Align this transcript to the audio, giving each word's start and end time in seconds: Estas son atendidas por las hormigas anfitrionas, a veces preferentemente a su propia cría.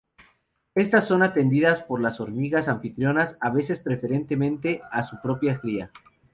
Estas 0.73 1.05
son 1.05 1.21
atendidas 1.21 1.83
por 1.83 2.01
las 2.01 2.19
hormigas 2.19 2.67
anfitrionas, 2.67 3.37
a 3.39 3.51
veces 3.51 3.77
preferentemente 3.77 4.81
a 4.91 5.03
su 5.03 5.21
propia 5.21 5.59
cría. 5.59 5.91